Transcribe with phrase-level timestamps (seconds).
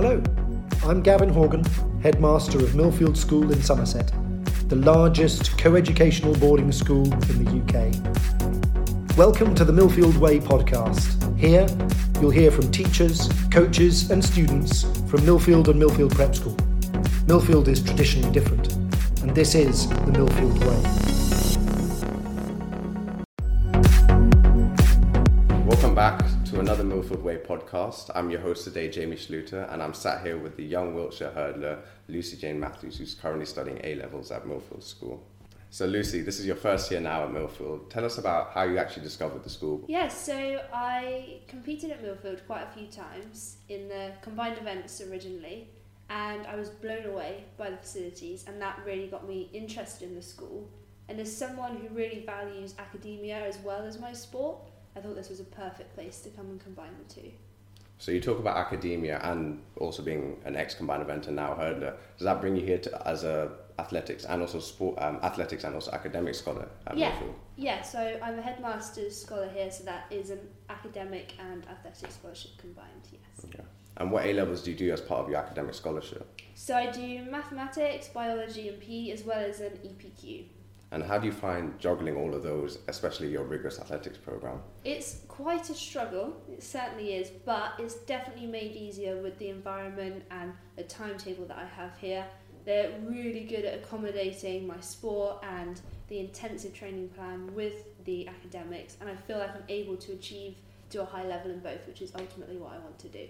[0.00, 0.22] Hello,
[0.84, 1.64] I'm Gavin Horgan,
[2.04, 4.12] headmaster of Millfield School in Somerset,
[4.68, 9.16] the largest co-educational boarding school in the UK.
[9.16, 11.36] Welcome to the Millfield Way podcast.
[11.36, 11.66] Here,
[12.20, 16.54] you'll hear from teachers, coaches, and students from Millfield and Millfield Prep School.
[17.26, 18.74] Millfield is traditionally different,
[19.22, 21.07] and this is the Millfield Way.
[27.88, 28.10] Podcast.
[28.14, 31.78] I'm your host today, Jami Schluter, and I'm sat here with the young Wiltshire hurdler,
[32.08, 35.22] Lucy Jane Matthews, who's currently studying A levels at Millfield School.
[35.70, 37.90] So, Lucy, this is your first year now at Millfield.
[37.90, 39.84] Tell us about how you actually discovered the school.
[39.86, 45.68] Yes, so I competed at Millfield quite a few times in the combined events originally,
[46.08, 50.14] and I was blown away by the facilities, and that really got me interested in
[50.14, 50.68] the school.
[51.08, 54.58] And as someone who really values academia as well as my sport,
[54.96, 57.30] I thought this was a perfect place to come and combine the two.
[57.98, 61.94] So you talk about academia and also being an ex-combined event and now hurdler.
[62.16, 65.74] Does that bring you here to, as a athletics and also sport um, athletics and
[65.74, 67.12] also academic scholar yeah.
[67.56, 72.52] Yeah, so I'm a headmaster's scholar here, so that is an academic and athletic scholarship
[72.58, 73.44] combined, yes.
[73.44, 73.64] Okay.
[73.96, 76.40] And what A levels do you do as part of your academic scholarship?
[76.54, 80.44] So I do mathematics, biology, and PE, as well as an EPQ.
[80.90, 84.60] And how do you find juggling all of those, especially your rigorous athletics program?
[84.84, 90.24] It's quite a struggle, it certainly is, but it's definitely made easier with the environment
[90.30, 92.24] and the timetable that I have here.
[92.64, 98.96] They're really good at accommodating my sport and the intensive training plan with the academics,
[99.00, 100.56] and I feel like I'm able to achieve
[100.90, 103.26] to a high level in both, which is ultimately what I want to do.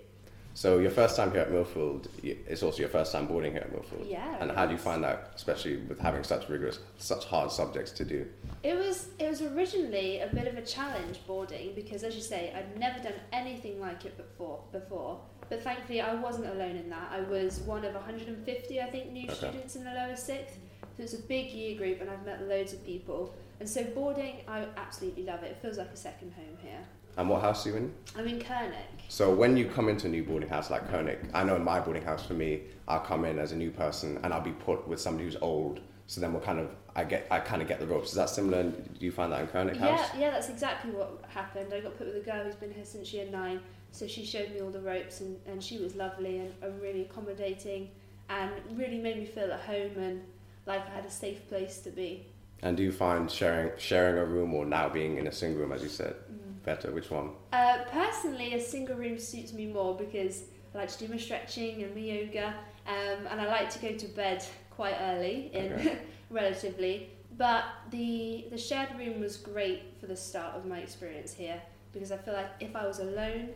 [0.55, 3.73] So your first time here at Millfield, it's also your first time boarding here at
[3.73, 4.11] Millfield.
[4.11, 4.37] Yeah.
[4.41, 8.05] And how do you find that, especially with having such rigorous, such hard subjects to
[8.05, 8.27] do?
[8.65, 12.53] It was it was originally a bit of a challenge boarding because, as you say,
[12.57, 14.61] I'd never done anything like it before.
[14.73, 17.09] Before, but thankfully I wasn't alone in that.
[17.13, 19.35] I was one of 150, I think, new okay.
[19.35, 20.59] students in the lower sixth.
[20.97, 23.33] So it's a big year group, and I've met loads of people.
[23.61, 25.53] And so boarding, I absolutely love it.
[25.53, 26.81] It feels like a second home here.
[27.19, 27.93] And what house are you in?
[28.17, 28.77] I'm in Koenig.
[29.09, 31.81] So when you come into a new boarding house like Koenig, I know in my
[31.81, 34.87] boarding house for me, I'll come in as a new person and I'll be put
[34.87, 35.81] with somebody who's old.
[36.07, 38.11] So then we'll kind of, I get, I kind of get the ropes.
[38.11, 38.63] Is that similar?
[38.63, 39.99] Do you find that in Koenig House?
[40.15, 41.75] Yeah, yeah, that's exactly what happened.
[41.75, 43.61] I got put with a girl who's been here since year nine.
[43.91, 47.03] So she showed me all the ropes and, and she was lovely and, and really
[47.03, 47.91] accommodating
[48.31, 50.23] and really made me feel at home and
[50.67, 52.27] like I had a safe place to be.
[52.63, 55.73] And do you find sharing sharing a room or now being in a single room,
[55.73, 56.48] as you said, mm.
[56.65, 56.91] Better?
[56.91, 57.31] Which one?
[57.53, 61.83] Uh, personally, a single room suits me more because I like to do my stretching
[61.83, 62.55] and my yoga,
[62.87, 65.99] um, and I like to go to bed quite early, in okay.
[66.31, 67.11] relatively.
[67.37, 71.61] But the the shared room was great for the start of my experience here
[71.93, 73.51] because I feel like if I was alone,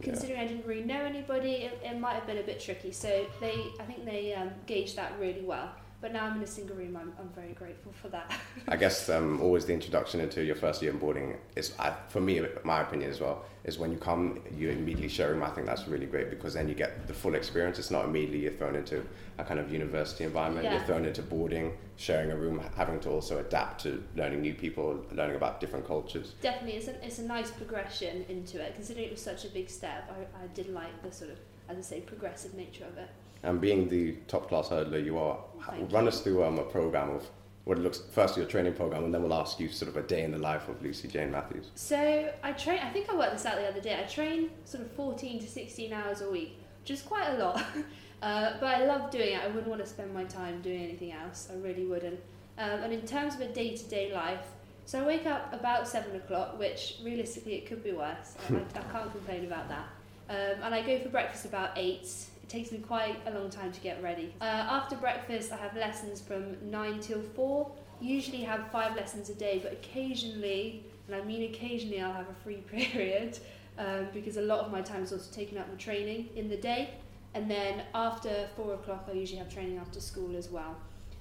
[0.00, 0.44] considering yeah.
[0.44, 2.92] I didn't really know anybody, it, it might have been a bit tricky.
[2.92, 5.70] So they, I think they um, gauged that really well.
[6.02, 6.96] But now I'm in a single room.
[6.96, 8.28] I'm, I'm very grateful for that.
[8.68, 12.20] I guess um, always the introduction into your first year in boarding is, I, for
[12.20, 15.44] me, my opinion as well, is when you come, you immediately share room.
[15.44, 17.78] I think that's really great because then you get the full experience.
[17.78, 19.06] It's not immediately you're thrown into
[19.38, 20.64] a kind of university environment.
[20.64, 20.74] Yeah.
[20.74, 25.06] You're thrown into boarding, sharing a room, having to also adapt to learning new people,
[25.12, 26.34] learning about different cultures.
[26.42, 28.74] Definitely, it's a, it's a nice progression into it.
[28.74, 31.38] Considering it was such a big step, I, I did like the sort of,
[31.68, 33.08] as I say, progressive nature of it
[33.42, 36.08] and being the top class hurdler you are, Thank run you.
[36.08, 37.26] us through um, a program of
[37.64, 40.02] what it looks first your training program and then we'll ask you sort of a
[40.02, 41.70] day in the life of Lucy Jane Matthews.
[41.74, 43.98] So I train I think I worked this out the other day.
[43.98, 47.62] I train sort of 14 to 16 hours a week, which is quite a lot.
[48.22, 49.40] uh, but I love doing it.
[49.42, 51.48] I wouldn't want to spend my time doing anything else.
[51.52, 52.20] I really wouldn't.
[52.58, 54.44] Um, and in terms of a day-to-day life,
[54.84, 58.36] so I wake up about seven o'clock, which realistically it could be worse.
[58.50, 59.86] I, I, can't complain about that.
[60.28, 62.08] Um, and I go for breakfast about eight
[62.52, 64.34] takes me quite a long time to get ready.
[64.40, 67.70] Uh, after breakfast, I have lessons from 9 till 4.
[68.00, 72.34] Usually have five lessons a day, but occasionally, and I mean occasionally, I'll have a
[72.44, 73.38] free period
[73.78, 76.56] um, because a lot of my time is also taken up with training in the
[76.56, 76.90] day.
[77.34, 80.76] And then after 4 o'clock, I usually have training after school as well.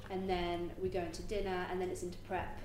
[0.09, 2.59] And then we go into dinner, and then it's into prep.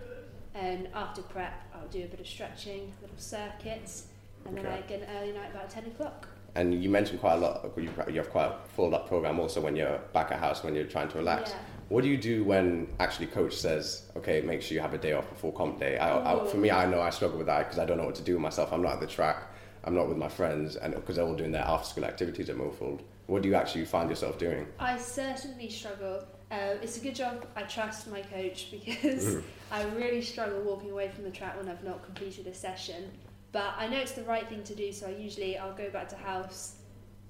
[0.57, 4.09] And after prep, I'll do a bit of stretching, little circuits,
[4.45, 4.67] and okay.
[4.67, 6.27] then I get an early night about 10 o'clock
[6.57, 7.71] and you mentioned quite a lot.
[7.77, 10.87] You have quite a full up program also when you're back at house when you're
[10.87, 11.51] trying to relax.
[11.51, 11.59] Yeah.
[11.89, 15.13] What do you do when actually coach says, okay, make sure you have a day
[15.13, 15.99] off before comp day?
[15.99, 18.17] I, I, for me, I know I struggle with that because I don't know what
[18.17, 18.73] to do with myself.
[18.73, 19.53] I'm not at the track.
[19.85, 22.57] I'm not with my friends, and because they're all doing their after school activities at
[22.57, 23.03] Millfield.
[23.27, 24.67] What do you actually find yourself doing?
[24.81, 26.25] I certainly struggle.
[26.51, 29.43] Uh, it's a good job I trust my coach because mm.
[29.71, 33.13] I really struggle walking away from the track when I've not completed a session.
[33.57, 36.09] But I know it's the right thing to do, so I usually I'll go back
[36.11, 36.75] to house,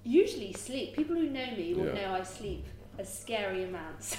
[0.03, 0.97] Usually sleep.
[0.97, 1.95] People who know me will Yeah.
[2.09, 2.65] know I sleep
[2.99, 4.19] a scary amount, so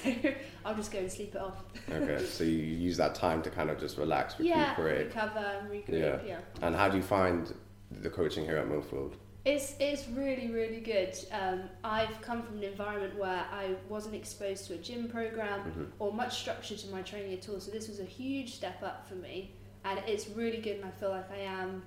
[0.63, 1.63] I'll just go and sleep it off.
[1.91, 5.07] Okay, so you use that time to kind of just relax, Yeah, recuperate.
[5.07, 5.99] recover and regroup.
[5.99, 6.19] Yeah.
[6.25, 6.39] yeah.
[6.61, 7.53] And how do you find
[7.91, 9.13] the coaching here at Millfield?
[9.43, 11.13] It's it's really really good.
[11.41, 15.87] Um, I've come from an environment where I wasn't exposed to a gym program Mhm.
[15.99, 17.59] or much structure to my training at all.
[17.59, 19.51] So this was a huge step up for me,
[19.83, 20.77] and it's really good.
[20.77, 21.83] And I feel like I am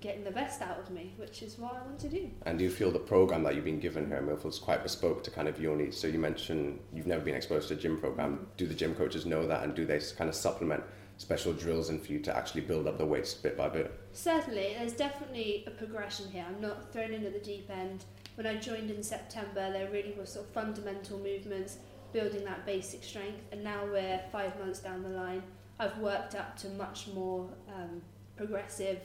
[0.00, 2.30] getting the best out of me, which is what I want to do.
[2.46, 4.82] And do you feel the program that you've been given here at Millfield is quite
[4.82, 5.96] bespoke to kind of your needs?
[5.96, 8.46] So you mentioned you've never been exposed to a gym program.
[8.56, 10.82] Do the gym coaches know that, and do they kind of supplement
[11.18, 13.92] special drills in for you to actually build up the weights bit by bit?
[14.12, 16.46] Certainly, there's definitely a progression here.
[16.48, 18.04] I'm not thrown in at the deep end.
[18.36, 21.76] When I joined in September, there really was sort of fundamental movements,
[22.12, 25.42] building that basic strength, and now we're five months down the line.
[25.78, 28.00] I've worked up to much more um,
[28.36, 29.00] progressive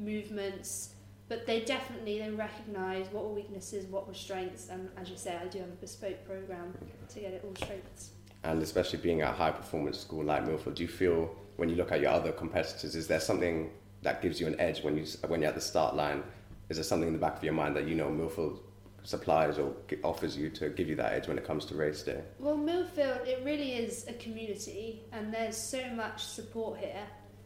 [0.00, 0.94] movements,
[1.28, 5.36] but they definitely they recognise what were weaknesses, what were strengths, and as you say,
[5.36, 6.74] I do have a bespoke program
[7.08, 8.10] to get it all strengths.
[8.42, 11.76] And especially being at a high performance school like Millfield, do you feel when you
[11.76, 13.70] look at your other competitors, is there something
[14.02, 16.22] that gives you an edge when you when you're at the start line?
[16.70, 18.60] Is there something in the back of your mind that you know Millfield
[19.02, 19.72] supplies or
[20.04, 22.22] offers you to give you that edge when it comes to race day?
[22.38, 27.02] Well, Millfield, it really is a community, and there's so much support here.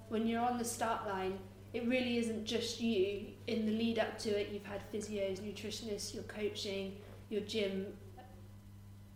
[0.09, 1.39] When you're on the start line,
[1.75, 3.27] it really isn't just you.
[3.49, 6.97] In the lead up to it, you've had physios, nutritionists, your coaching,
[7.29, 7.87] your gym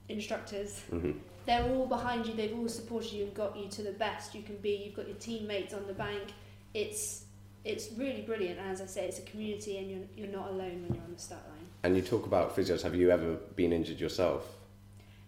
[0.09, 0.81] instructors.
[0.91, 1.13] hmm
[1.47, 2.35] They're all behind you.
[2.35, 4.83] They've all supported you and got you to the best you can be.
[4.85, 6.33] You've got your teammates on the bank.
[6.75, 7.25] It's
[7.65, 8.59] it's really brilliant.
[8.59, 11.15] And as I say, it's a community, and you're you're not alone when you're on
[11.15, 11.67] the start line.
[11.85, 12.83] And you talk about physios.
[12.83, 14.45] Have you ever been injured yourself?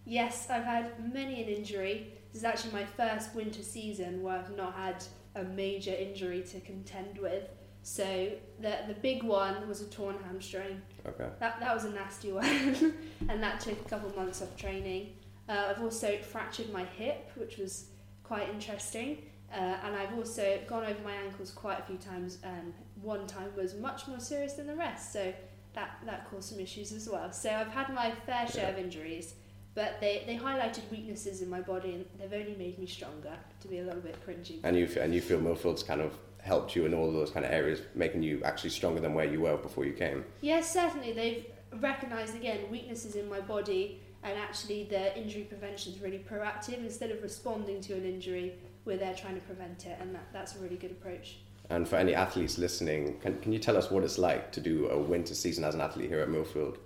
[0.04, 2.12] Yes, I've had many an injury.
[2.32, 5.04] This is actually my first winter season where I've not had
[5.34, 7.44] a major injury to contend with.
[7.82, 10.82] So the the big one was a torn hamstring.
[11.06, 11.28] Okay.
[11.38, 12.94] That that was a nasty one,
[13.28, 15.14] and that took a couple months of training.
[15.48, 17.86] Uh, I've also fractured my hip, which was
[18.22, 19.22] quite interesting.
[19.52, 22.72] Uh, and I've also gone over my ankles quite a few times, and
[23.02, 25.12] one time was much more serious than the rest.
[25.12, 25.32] So
[25.74, 27.32] that that caused some issues as well.
[27.32, 29.34] So I've had my fair share of injuries,
[29.74, 33.32] but they, they highlighted weaknesses in my body, and they've only made me stronger.
[33.60, 34.58] To be a little bit cringy.
[34.62, 37.52] And you and you feel Millfield's kind of helped you in all those kind of
[37.52, 40.24] areas, making you actually stronger than where you were before you came.
[40.40, 41.12] Yes, certainly.
[41.12, 41.46] They've
[41.80, 46.78] recognised again weaknesses in my body, and actually the injury prevention is really proactive.
[46.78, 50.56] Instead of responding to an injury, we're there trying to prevent it, and that, that's
[50.56, 51.36] a really good approach.
[51.68, 54.88] And for any athletes listening, can, can you tell us what it's like to do
[54.88, 56.78] a winter season as an athlete here at Millfield?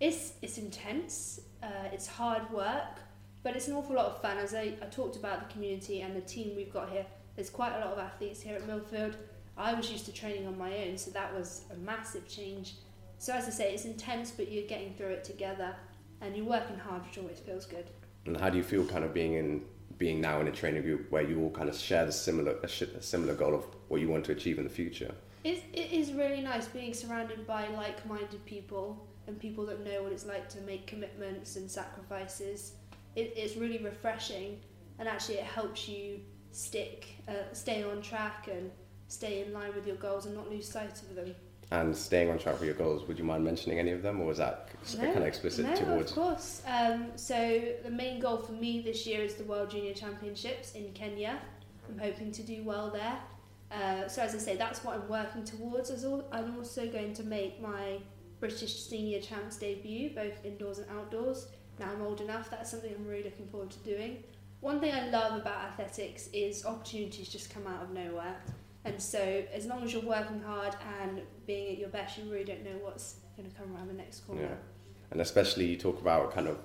[0.00, 1.40] It's it's intense.
[1.62, 3.00] Uh, it's hard work,
[3.42, 4.38] but it's an awful lot of fun.
[4.38, 7.74] As I, I talked about the community and the team we've got here, there's quite
[7.74, 9.14] a lot of athletes here at Millfield.
[9.56, 12.74] I was used to training on my own, so that was a massive change.
[13.18, 15.74] So as I say, it's intense, but you're getting through it together,
[16.20, 17.90] and you're working hard, which always feels good.
[18.26, 19.64] And how do you feel kind of being in
[19.96, 22.68] being now in a training group where you all kind of share the similar a,
[22.68, 25.12] sh- a similar goal of what you want to achieve in the future?
[25.42, 30.12] It, it is really nice being surrounded by like-minded people and people that know what
[30.12, 32.72] it's like to make commitments and sacrifices.
[33.14, 34.58] It, it's really refreshing,
[34.98, 36.20] and actually it helps you
[36.50, 38.70] stick, uh, stay on track, and
[39.06, 41.34] stay in line with your goals and not lose sight of them.
[41.70, 44.26] And staying on track with your goals, would you mind mentioning any of them, or
[44.26, 46.10] was that kind of explicit towards no, towards?
[46.10, 46.62] of course.
[46.66, 50.90] Um, so the main goal for me this year is the World Junior Championships in
[50.94, 51.38] Kenya.
[51.90, 53.18] I'm hoping to do well there.
[53.70, 55.90] Uh, so as I say, that's what I'm working towards.
[56.32, 57.98] I'm also going to make my
[58.40, 61.48] British Senior Champs debut, both indoors and outdoors.
[61.78, 62.50] Now I'm old enough.
[62.50, 64.22] That's something I'm really looking forward to doing.
[64.60, 68.36] One thing I love about athletics is opportunities just come out of nowhere.
[68.84, 72.44] And so, as long as you're working hard and being at your best, you really
[72.44, 74.42] don't know what's going to come around the next corner.
[74.42, 74.54] Yeah.
[75.10, 76.58] And especially you talk about kind of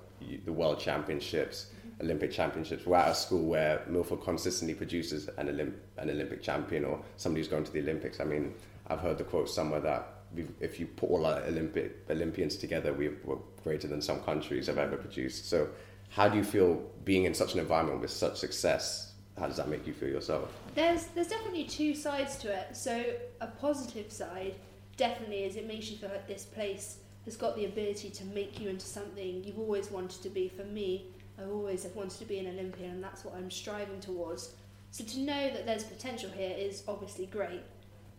[0.45, 2.05] the world championships, mm-hmm.
[2.05, 2.85] Olympic championships.
[2.85, 7.41] We're at a school where Millfield consistently produces an, Olymp- an Olympic champion or somebody
[7.41, 8.19] who's going to the Olympics.
[8.19, 8.53] I mean,
[8.87, 10.12] I've heard the quote somewhere that
[10.59, 14.77] if you put all our Olympic Olympians together, we we're greater than some countries have
[14.77, 15.49] ever produced.
[15.49, 15.69] So,
[16.09, 19.13] how do you feel being in such an environment with such success?
[19.37, 20.53] How does that make you feel yourself?
[20.75, 22.75] There's there's definitely two sides to it.
[22.75, 23.03] So
[23.41, 24.55] a positive side
[24.97, 28.59] definitely is it makes you feel like this place has got the ability to make
[28.59, 30.49] you into something you've always wanted to be.
[30.49, 31.07] For me,
[31.39, 34.53] I always have wanted to be an Olympian, and that's what I'm striving towards.
[34.91, 37.61] So to know that there's potential here is obviously great.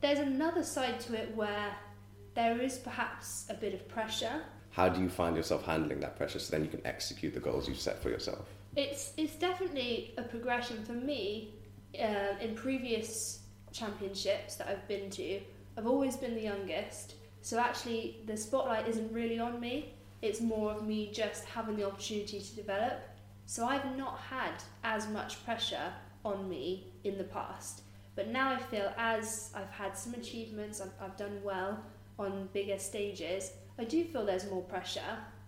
[0.00, 1.76] There's another side to it where
[2.34, 6.40] there is perhaps a bit of pressure How do you find yourself handling that pressure
[6.40, 8.46] so then you can execute the goals you've set for yourself?
[8.76, 11.54] It's it's definitely a progression for me.
[11.94, 15.40] Uh, in previous championships that I've been to,
[15.76, 19.92] I've always been the youngest, So actually, the spotlight isn't really on me.
[20.22, 23.00] It's more of me just having the opportunity to develop.
[23.44, 25.92] So I've not had as much pressure
[26.24, 27.82] on me in the past.
[28.16, 31.78] But now I feel as I've had some achievements, I've, I've done well
[32.18, 35.00] on bigger stages, I do feel there's more pressure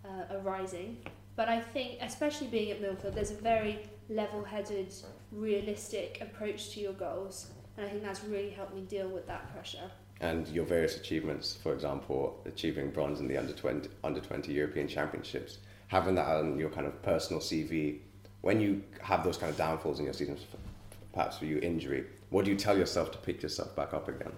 [0.05, 0.99] uh, arising.
[1.37, 4.93] But I think, especially being at Millfield, there's a very level headed,
[5.31, 7.51] realistic approach to your goals.
[7.77, 9.91] And I think that's really helped me deal with that pressure.
[10.21, 14.89] And your various achievements, for example, achieving bronze in the under 20, under 20 European
[14.89, 15.59] Championships,
[15.89, 17.99] having that on your kind of personal CV,
[18.41, 20.39] when you have those kind of downfalls in your season,
[21.13, 24.33] perhaps for your injury, what do you tell yourself to pick yourself back up again?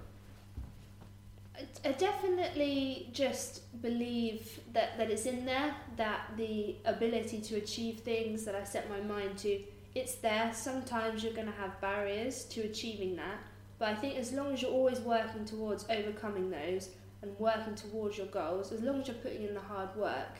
[1.85, 8.45] I definitely just believe that, that it's in there, that the ability to achieve things
[8.45, 9.61] that I set my mind to,
[9.95, 10.53] it's there.
[10.55, 13.39] Sometimes you're going to have barriers to achieving that,
[13.79, 16.91] but I think as long as you're always working towards overcoming those
[17.23, 20.39] and working towards your goals, as long as you're putting in the hard work,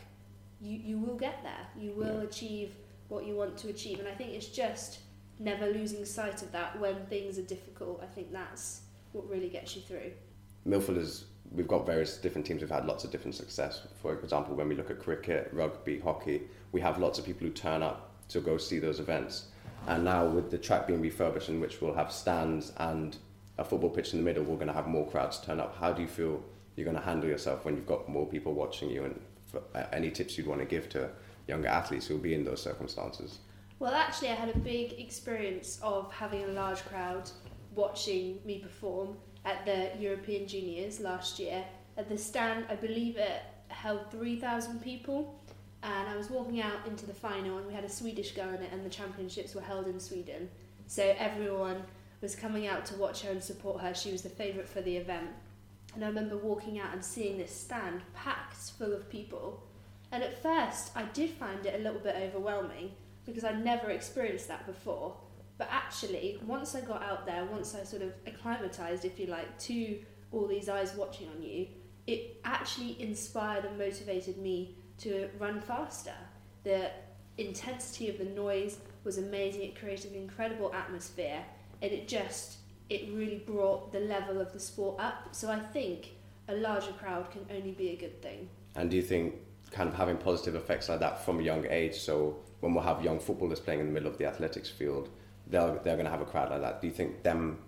[0.61, 1.67] you, you will get there.
[1.77, 2.29] You will yeah.
[2.29, 2.75] achieve
[3.09, 3.99] what you want to achieve.
[3.99, 5.01] And I think it's just
[5.39, 8.01] never losing sight of that when things are difficult.
[8.03, 8.83] I think that's
[9.13, 10.13] what really gets you through.
[10.69, 13.87] Millfield is we've got various different teams who've had lots of different success.
[14.03, 17.53] For example, when we look at cricket, rugby, hockey, we have lots of people who
[17.53, 19.47] turn up to go see those events.
[19.87, 23.17] And now with the track being refurbished, in which we'll have stands and
[23.57, 25.77] a football pitch in the middle, we're going to have more crowds turn up.
[25.79, 26.43] How do you feel
[26.77, 29.05] you're going to handle yourself when you've got more people watching you?
[29.05, 29.21] And
[29.75, 31.09] uh, any tips you'd want to give to
[31.47, 33.39] younger athletes who'll be in those circumstances?
[33.79, 37.31] Well, actually, I had a big experience of having a large crowd
[37.75, 39.17] watching me perform
[39.49, 41.65] at the European Juniors last year.
[41.97, 45.41] At the stand, I believe it held 3,000 people,
[45.83, 48.63] and I was walking out into the final, and we had a Swedish girl in
[48.63, 50.51] it, and the championships were held in Sweden.
[50.87, 51.83] So everyone
[52.21, 53.95] was coming out to watch her and support her.
[53.95, 55.31] She was the favourite for the event.
[55.95, 59.63] And I remember walking out and seeing this stand packed full of people.
[60.13, 62.93] And at first, I did find it a little bit overwhelming
[63.25, 65.17] because I'd never experienced that before.
[65.59, 69.59] But actually, once I got out there, once I sort of acclimatized, if you like,
[69.61, 69.99] to
[70.31, 71.67] all these eyes watching on you,
[72.07, 76.15] it actually inspired and motivated me to run faster.
[76.63, 76.91] The
[77.39, 79.63] intensity of the noise was amazing.
[79.63, 81.43] It created an incredible atmosphere,
[81.83, 85.29] and it just it really brought the level of the sport up.
[85.33, 86.13] So I think
[86.49, 88.49] a larger crowd can only be a good thing.
[88.77, 89.35] And do you think
[89.71, 91.97] kind of having positive effects like that from a young age?
[91.97, 95.11] So when we'll have young footballers playing in the middle of the athletics field,
[95.51, 96.81] they're, they're going to have a crowd like that.
[96.81, 97.59] Do you think them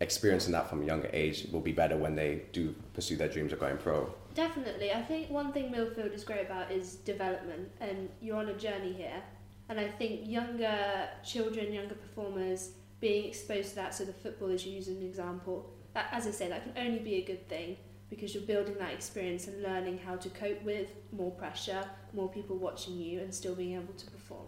[0.00, 3.52] experiencing that from a younger age will be better when they do pursue their dreams
[3.52, 4.12] of going pro?
[4.34, 4.92] Definitely.
[4.92, 8.92] I think one thing Millfield is great about is development, and you're on a journey
[8.92, 9.22] here.
[9.68, 14.72] And I think younger children, younger performers, being exposed to that, so the footballers you
[14.72, 17.76] use as an example, that, as I say, that can only be a good thing
[18.10, 22.56] because you're building that experience and learning how to cope with more pressure, more people
[22.56, 24.46] watching you, and still being able to perform.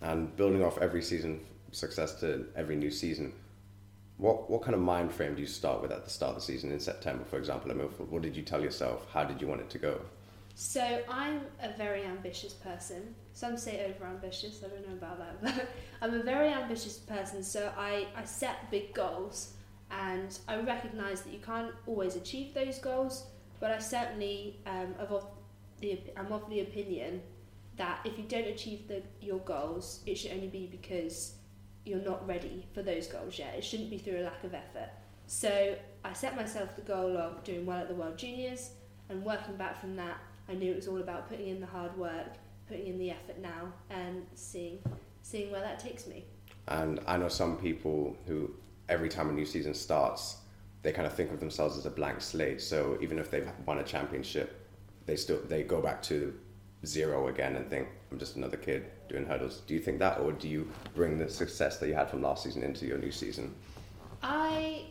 [0.00, 1.40] And building off every season
[1.74, 3.32] success to every new season.
[4.16, 6.42] What what kind of mind frame do you start with at the start of the
[6.42, 8.08] season in September, for example, at Millfield?
[8.08, 9.06] What did you tell yourself?
[9.12, 10.00] How did you want it to go?
[10.54, 13.14] So I'm a very ambitious person.
[13.32, 14.62] Some say over ambitious.
[14.64, 15.68] I don't know about that, but
[16.00, 17.42] I'm a very ambitious person.
[17.42, 19.54] So I, I set big goals,
[19.90, 23.26] and I recognise that you can't always achieve those goals.
[23.58, 25.26] But I certainly um, of
[25.80, 27.22] the I'm of the opinion
[27.76, 31.34] that if you don't achieve the, your goals, it should only be because
[31.84, 33.54] you're not ready for those goals yet.
[33.56, 34.90] It shouldn't be through a lack of effort.
[35.26, 38.70] So I set myself the goal of doing well at the World Juniors
[39.08, 40.18] and working back from that.
[40.48, 42.34] I knew it was all about putting in the hard work,
[42.68, 44.78] putting in the effort now, and seeing
[45.22, 46.24] seeing where that takes me.
[46.68, 48.50] And I know some people who
[48.88, 50.38] every time a new season starts,
[50.82, 52.60] they kind of think of themselves as a blank slate.
[52.60, 54.68] So even if they've won a championship,
[55.06, 56.34] they still they go back to
[56.84, 59.62] zero again and think I'm just another kid doing hurdles.
[59.66, 62.44] Do you think that, or do you bring the success that you had from last
[62.44, 63.54] season into your new season?
[64.22, 64.86] I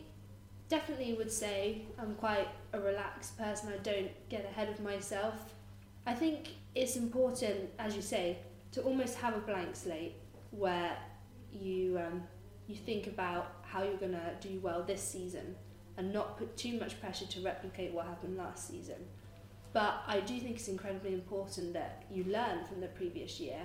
[0.68, 3.72] definitely would say I'm quite a relaxed person.
[3.72, 5.54] I don't get ahead of myself.
[6.06, 8.38] I think it's important, as you say,
[8.72, 10.14] to almost have a blank slate
[10.50, 10.96] where
[11.52, 12.22] you um,
[12.66, 15.54] you think about how you're gonna do well this season
[15.96, 18.96] and not put too much pressure to replicate what happened last season.
[19.72, 23.60] But I do think it's incredibly important that you learn from the previous year.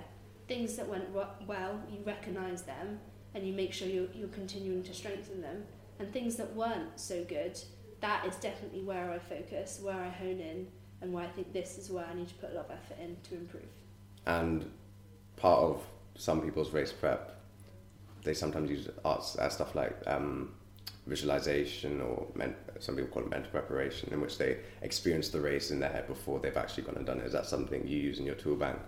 [0.50, 1.04] Things that went
[1.46, 2.98] well, you recognise them
[3.36, 5.62] and you make sure you're, you're continuing to strengthen them.
[6.00, 7.56] And things that weren't so good,
[8.00, 10.66] that is definitely where I focus, where I hone in,
[11.02, 12.98] and where I think this is where I need to put a lot of effort
[13.00, 13.62] in to improve.
[14.26, 14.68] And
[15.36, 15.84] part of
[16.16, 17.40] some people's race prep,
[18.24, 20.50] they sometimes use arts, uh, stuff like um,
[21.06, 25.70] visualization or men- some people call it mental preparation, in which they experience the race
[25.70, 27.26] in their head before they've actually gone and done it.
[27.26, 28.80] Is that something you use in your tool bank?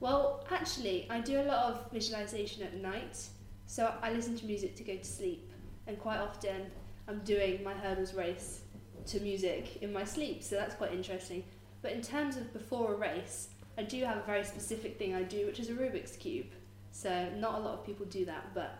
[0.00, 3.18] Well, actually, I do a lot of visualization at night.
[3.66, 5.52] So I listen to music to go to sleep,
[5.86, 6.70] and quite often
[7.06, 8.62] I'm doing my hurdles race
[9.06, 10.42] to music in my sleep.
[10.42, 11.44] So that's quite interesting.
[11.82, 15.22] But in terms of before a race, I do have a very specific thing I
[15.22, 16.46] do, which is a Rubik's cube.
[16.92, 18.76] So not a lot of people do that, but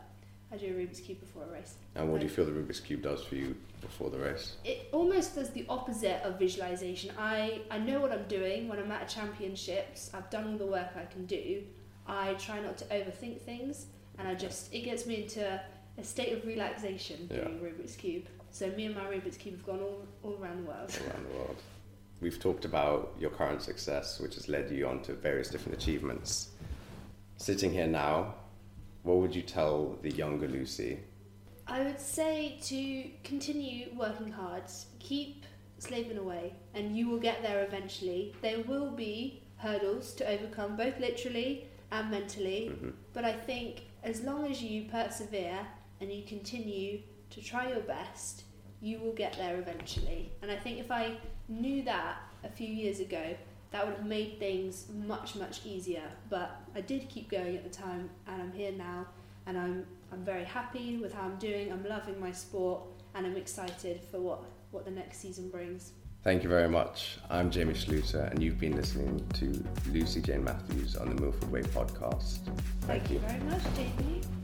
[0.52, 1.74] I do a Rubik's cube before a race.
[1.94, 4.56] And what do you feel the Rubik's Cube does for you before the race?
[4.64, 7.12] It almost does the opposite of visualization.
[7.16, 10.10] I, I know what I'm doing when I'm at a championships.
[10.12, 11.62] I've done all the work I can do.
[12.06, 13.86] I try not to overthink things,
[14.18, 15.60] and I just it gets me into
[15.98, 17.44] a state of relaxation Yeah.
[17.44, 18.26] doing Rubik's cube.
[18.50, 20.90] So me and my Rubik's cube have gone all, all around the world.
[21.08, 21.56] around the world.
[22.20, 26.48] We've talked about your current success, which has led you on to various different achievements.
[27.36, 28.34] Sitting here now,
[29.02, 31.00] what would you tell the younger Lucy?
[31.66, 34.64] I would say to continue working hard,
[34.98, 35.44] keep
[35.78, 38.34] slaving away, and you will get there eventually.
[38.42, 42.70] There will be hurdles to overcome, both literally and mentally.
[42.70, 42.92] Mhm.
[43.12, 45.66] But I think as long as you persevere
[46.00, 48.44] and you continue to try your best,
[48.80, 50.32] you will get there eventually.
[50.42, 53.36] And I think if I knew that a few years ago,
[53.70, 56.02] that would have made things much, much easier.
[56.28, 59.06] But I did keep going at the time, and I'm here now,
[59.46, 61.72] and I'm I'm very happy with how I'm doing.
[61.72, 62.82] I'm loving my sport,
[63.14, 65.92] and I'm excited for what what the next season brings.
[66.22, 67.18] Thank you very much.
[67.30, 71.62] I'm Jami Schluter, and you've been listening to Lucy Jane Matthews on the Millfield Way
[71.62, 72.40] podcast.
[72.82, 74.39] Thank you very much, JP.